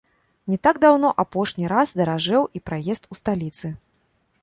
[0.53, 3.67] Не так даўно апошні раз даражэў і праезд у сталіцы.